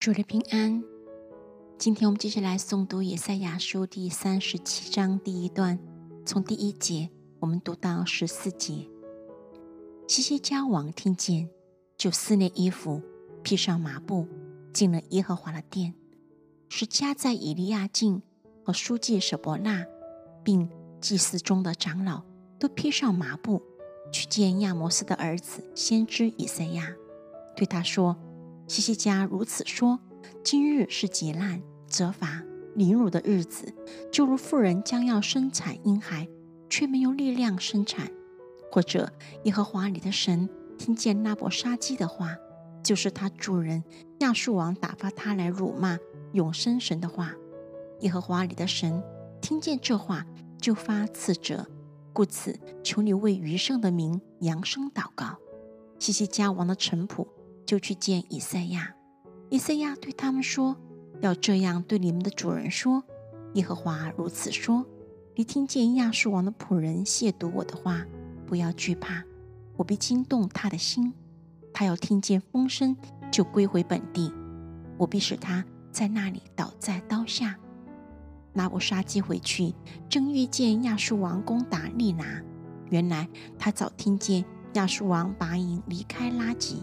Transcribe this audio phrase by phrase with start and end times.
[0.00, 0.82] 主的平安。
[1.76, 5.78] 今天我们继续来诵读以赛亚书第三十七章第一段，
[6.24, 8.88] 从第一节我们读到十四节。
[10.08, 11.50] 西西家王听见，
[11.98, 13.02] 就撕裂衣服，
[13.42, 14.26] 披上麻布，
[14.72, 15.92] 进了耶和华的殿，
[16.70, 18.22] 是家在以利亚境
[18.64, 19.84] 和书记舍伯纳，
[20.42, 20.66] 并
[20.98, 22.22] 祭祀中的长老
[22.58, 23.60] 都披上麻布，
[24.10, 26.90] 去见亚摩斯的儿子先知以赛亚，
[27.54, 28.16] 对他说。
[28.70, 29.98] 西西家如此说
[30.44, 32.40] ：“今日是劫难、责罚、
[32.76, 33.74] 凌辱的日子，
[34.12, 36.28] 就如妇人将要生产婴孩，
[36.68, 38.06] 却没有力量生产；
[38.70, 42.36] 或者耶和华里的神听见那波杀鸡的话，
[42.80, 43.82] 就是他主人
[44.20, 45.98] 亚述王打发他来辱骂
[46.32, 47.34] 永生神的话。
[48.02, 49.02] 耶和华里的神
[49.40, 50.24] 听见这话，
[50.60, 51.66] 就发斥责。
[52.12, 55.38] 故此，求你为余生的名扬声祷告。
[55.98, 57.26] 西西家王的臣仆。”
[57.70, 58.96] 就去见以赛亚。
[59.48, 60.76] 以赛亚对他们说
[61.22, 63.04] ：“要这样对你们的主人说：
[63.54, 64.84] 耶和华如此说：
[65.36, 68.04] 你听见亚述王的仆人亵渎我的话，
[68.44, 69.22] 不要惧怕，
[69.76, 71.14] 我必惊动他的心。
[71.72, 72.96] 他要听见风声，
[73.30, 74.32] 就归回本地。
[74.98, 77.56] 我必使他在那里倒在刀下。
[78.52, 79.72] 拿布杀鸡回去，
[80.08, 82.42] 正遇见亚述王攻打利拿。
[82.88, 83.28] 原来
[83.60, 86.82] 他早听见亚述王拔营离开拉吉。”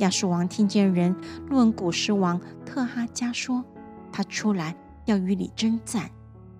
[0.00, 1.14] 亚述王听见人
[1.48, 3.62] 论古时王特哈加说，
[4.10, 6.10] 他出来要与你征战。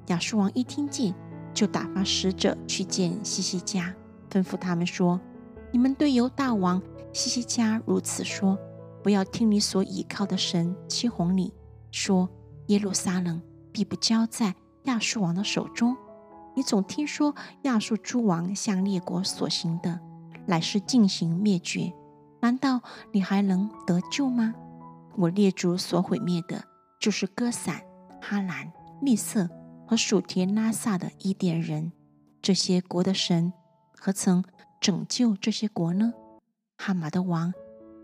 [0.08, 1.14] 亚述王一听见，
[1.54, 3.94] 就打发使者去见西西家，
[4.30, 5.18] 吩咐他们说
[5.72, 6.82] ：“你们对犹大王
[7.14, 8.58] 西西家如此说，
[9.02, 11.54] 不要听你所倚靠的神欺哄你，
[11.90, 12.28] 说
[12.66, 13.40] 耶路撒冷
[13.72, 15.96] 必不交在亚述王的手中。
[16.54, 19.98] 你总听说亚述诸王向列国所行的，
[20.46, 21.90] 乃是进行灭绝。”
[22.40, 24.54] 难道你还能得救吗？
[25.16, 26.64] 我列祖所毁灭的，
[26.98, 27.82] 就是歌散、
[28.20, 29.48] 哈兰、利色
[29.86, 31.92] 和属田拉萨的伊甸人。
[32.40, 33.52] 这些国的神
[33.92, 34.42] 何曾
[34.80, 36.14] 拯救这些国呢？
[36.78, 37.52] 哈马的王、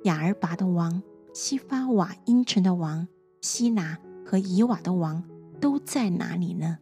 [0.05, 3.09] 亚尔拔的王、西发瓦因城的王、
[3.41, 5.25] 希拿和以瓦的王
[5.59, 6.79] 都在哪里呢？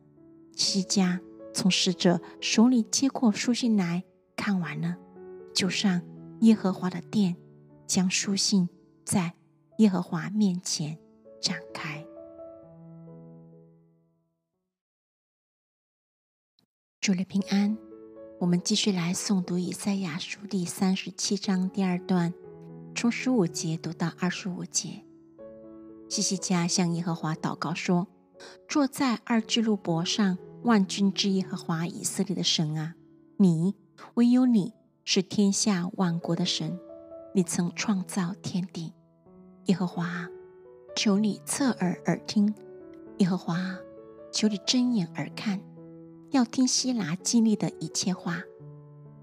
[0.57, 1.21] 西家
[1.53, 4.03] 从使者手里接过书信来
[4.35, 4.97] 看完了，
[5.55, 6.03] 就上
[6.41, 7.37] 耶和华的殿。
[7.87, 8.69] 将书信
[9.05, 9.35] 在
[9.79, 10.99] 耶和华面前
[11.41, 12.05] 展开。
[17.01, 17.77] 主了平安，
[18.41, 22.33] 我们继续来诵读以赛亚书第三十七章第二段，
[22.95, 25.05] 从十五节读到二十五节。
[26.09, 28.07] 西西家向耶和华祷告说
[28.67, 32.95] ：“坐在二基路伯上，万军之耶和华以色列的神啊，
[33.37, 33.75] 你
[34.15, 34.73] 唯有你
[35.05, 36.79] 是天下万国的神。”
[37.37, 38.93] 你曾创造天地，
[39.65, 40.29] 耶和华，
[40.95, 42.55] 求你侧耳耳听；
[43.19, 43.77] 耶和华，
[44.31, 45.61] 求你睁眼而看，
[46.31, 48.41] 要听希拿基利的一切话。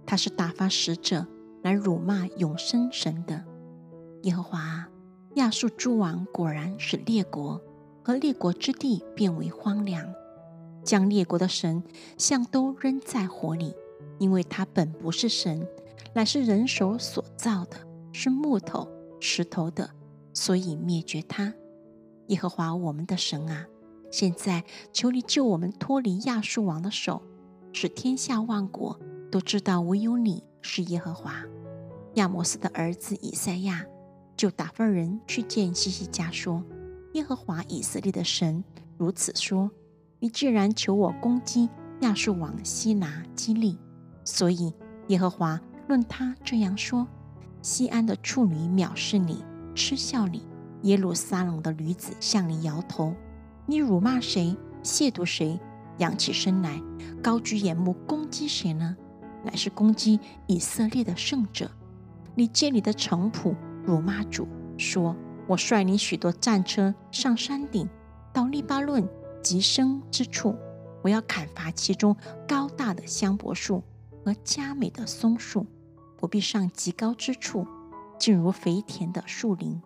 [0.05, 1.25] 他是打发使者
[1.61, 3.45] 来辱骂永生神的。
[4.23, 4.89] 耶和华，
[5.35, 7.61] 亚述诸王果然使列国
[8.03, 10.13] 和列国之地变为荒凉，
[10.83, 11.81] 将列国的神
[12.17, 13.73] 像都扔在火里，
[14.19, 15.65] 因为他本不是神，
[16.13, 17.77] 乃是人手所造的。
[18.11, 18.87] 是木头、
[19.19, 19.89] 石头的，
[20.33, 21.53] 所以灭绝他。
[22.27, 23.65] 耶和华我们的神啊，
[24.11, 24.63] 现在
[24.93, 27.21] 求你救我们脱离亚述王的手，
[27.73, 28.99] 使天下万国
[29.31, 31.43] 都知道唯有你是耶和华。
[32.15, 33.85] 亚摩斯的儿子以赛亚
[34.35, 36.63] 就打发人去见西西家，说
[37.13, 38.63] ：“耶和华以色列的神
[38.97, 39.71] 如此说：
[40.19, 41.69] 你既然求我攻击
[42.01, 43.77] 亚述王西拿基利，
[44.25, 44.73] 所以
[45.07, 47.07] 耶和华论他这样说。”
[47.61, 49.43] 西安的处女藐视你，
[49.75, 50.39] 嗤笑你；
[50.81, 53.13] 耶路撒冷的女子向你摇头。
[53.67, 54.57] 你辱骂谁？
[54.83, 55.59] 亵渎谁？
[55.97, 56.81] 扬起身来，
[57.21, 58.97] 高举眼目攻击谁呢？
[59.43, 61.69] 乃是攻击以色列的圣者。
[62.33, 63.55] 你借你的城仆
[63.85, 64.47] 辱骂主，
[64.77, 65.15] 说
[65.47, 67.87] ：“我率领许多战车上山顶，
[68.33, 69.07] 到利巴论
[69.43, 70.55] 极深之处，
[71.03, 72.15] 我要砍伐其中
[72.47, 73.83] 高大的香柏树
[74.25, 75.67] 和佳美的松树。”
[76.21, 77.67] 我必上极高之处，
[78.19, 79.81] 进入肥田的树林。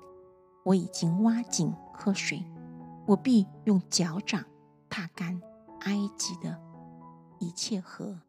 [0.64, 2.44] 我已经挖井喝水。
[3.08, 4.44] 我必用脚掌
[4.90, 5.42] 踏干
[5.82, 6.60] 埃及的
[7.40, 8.20] 一切河。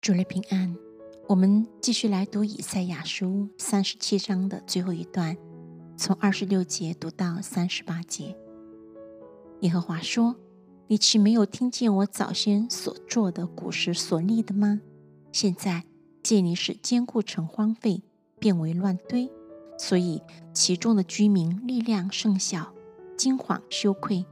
[0.00, 0.76] 主了平安，
[1.28, 5.36] 我们继续来读以赛亚书三十七章的最后一段，
[5.96, 8.34] 从二十六节读到三十八节。
[9.60, 10.36] 耶和华说。
[10.86, 14.82] 你岂没有听见我早先所做的古时所立的吗？
[15.32, 15.84] 现在
[16.22, 18.02] 借你使坚固城荒废，
[18.38, 19.30] 变为乱堆，
[19.78, 20.20] 所以
[20.52, 22.74] 其中的居民力量甚小，
[23.16, 24.26] 惊惶羞愧。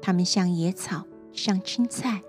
[0.00, 2.22] 他们像野草，像青菜，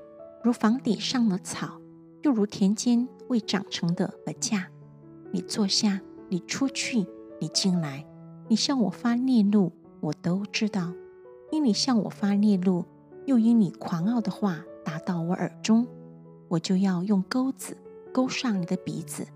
[0.43, 1.79] 如房顶上的草，
[2.23, 4.65] 又如田间未长成的禾稼。
[5.31, 7.05] 你坐下，你出去，
[7.39, 8.07] 你进来，
[8.47, 10.93] 你向我发烈怒，我都知道。
[11.51, 12.83] 因你向我发烈怒，
[13.27, 15.85] 又因你狂傲的话达到我耳中，
[16.47, 17.77] 我就要用钩子
[18.13, 19.27] 钩上你的鼻子，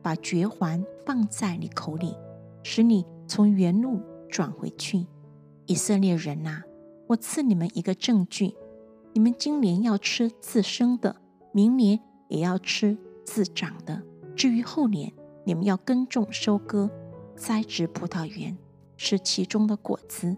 [0.00, 2.16] 把绝环放在你口里，
[2.62, 5.04] 使你从原路转回去。
[5.66, 6.62] 以色列人呐，
[7.08, 8.54] 我赐你们一个证据：
[9.14, 11.16] 你们今年要吃自生的，
[11.50, 11.98] 明年
[12.28, 14.00] 也要吃自长的。
[14.36, 15.12] 至于后年，
[15.42, 16.88] 你们要耕种、收割、
[17.34, 18.56] 栽植葡萄园，
[18.96, 20.36] 吃其中的果子。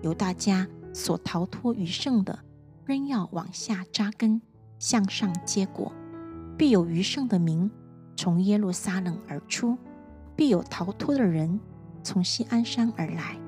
[0.00, 2.38] 由大家所逃脱余剩的，
[2.84, 4.40] 仍要往下扎根，
[4.78, 5.92] 向上结果。
[6.56, 7.70] 必有余剩的民
[8.16, 9.76] 从耶路撒冷而出，
[10.36, 11.58] 必有逃脱的人
[12.02, 13.38] 从西安山而来。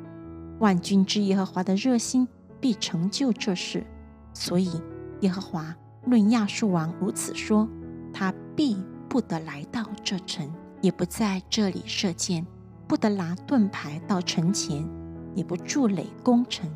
[0.61, 2.27] 万军之耶和华的热心
[2.61, 3.85] 必成就这事。
[4.33, 4.81] 所以
[5.21, 7.69] 耶和华论亚述王如此说：
[8.13, 8.77] 他必
[9.09, 10.51] 不得来到这城，
[10.81, 12.47] 也不在这里射箭，
[12.87, 14.89] 不得拿盾牌到城前。
[15.35, 16.69] 也不筑垒攻城，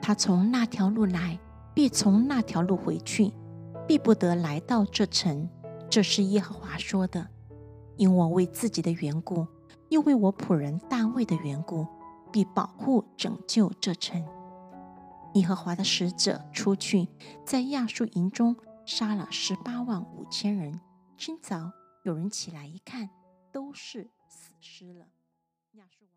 [0.00, 1.38] 他从那条路来，
[1.74, 3.32] 必从那条路回去，
[3.86, 5.48] 必不得来到这城。
[5.90, 7.28] 这是耶和华说的。
[7.96, 9.46] 因我为自己的缘故，
[9.88, 11.86] 又为我仆人大卫的缘故，
[12.30, 14.22] 必保护拯救这城。
[15.34, 17.08] 耶和华的使者出去，
[17.44, 20.80] 在亚述营中杀了十八万五千人。
[21.16, 21.72] 清早
[22.04, 23.08] 有人起来一看，
[23.50, 25.06] 都是死尸了。
[25.72, 26.12] 亚述王。